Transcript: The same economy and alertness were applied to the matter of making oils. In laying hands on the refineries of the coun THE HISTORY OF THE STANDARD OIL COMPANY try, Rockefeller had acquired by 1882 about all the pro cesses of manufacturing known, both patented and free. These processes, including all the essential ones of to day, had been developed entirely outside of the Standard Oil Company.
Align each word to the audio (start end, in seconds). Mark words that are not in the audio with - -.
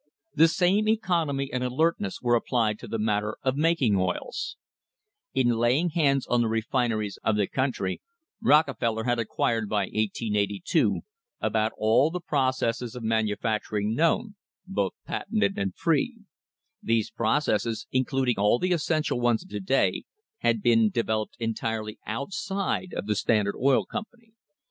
The 0.33 0.47
same 0.47 0.89
economy 0.89 1.51
and 1.53 1.63
alertness 1.63 2.23
were 2.23 2.33
applied 2.33 2.79
to 2.79 2.87
the 2.87 2.97
matter 2.97 3.37
of 3.43 3.55
making 3.55 3.97
oils. 3.97 4.57
In 5.35 5.49
laying 5.49 5.89
hands 5.91 6.25
on 6.25 6.41
the 6.41 6.47
refineries 6.47 7.19
of 7.23 7.35
the 7.35 7.45
coun 7.45 7.67
THE 7.69 7.69
HISTORY 7.73 7.93
OF 7.93 7.99
THE 7.99 8.01
STANDARD 8.01 8.29
OIL 8.31 8.33
COMPANY 8.33 8.41
try, 8.41 8.89
Rockefeller 8.89 9.03
had 9.03 9.19
acquired 9.19 9.69
by 9.69 9.81
1882 9.83 11.01
about 11.39 11.73
all 11.77 12.09
the 12.09 12.19
pro 12.19 12.49
cesses 12.49 12.95
of 12.95 13.03
manufacturing 13.03 13.93
known, 13.93 14.33
both 14.65 14.93
patented 15.05 15.59
and 15.59 15.75
free. 15.75 16.17
These 16.81 17.11
processes, 17.11 17.85
including 17.91 18.39
all 18.39 18.57
the 18.57 18.71
essential 18.71 19.19
ones 19.19 19.43
of 19.43 19.49
to 19.51 19.59
day, 19.59 20.05
had 20.39 20.63
been 20.63 20.89
developed 20.89 21.35
entirely 21.37 21.99
outside 22.07 22.91
of 22.95 23.05
the 23.05 23.13
Standard 23.13 23.53
Oil 23.55 23.85
Company. 23.85 24.33